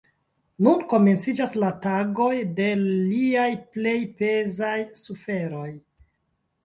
[0.67, 5.69] Nun komenciĝas la tagoj de liaj plej pezaj suferoj.